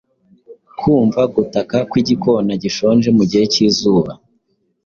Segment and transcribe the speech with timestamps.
[0.79, 4.11] Kumva gutaka kw igikona gishonje mugihe cyizuba